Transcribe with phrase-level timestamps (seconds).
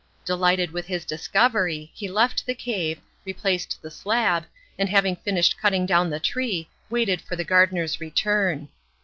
[0.25, 4.45] Delighted with his discovery he left the cave, replaced the slab,
[4.79, 8.69] and having finished cutting down the tree waited for the gardener's return.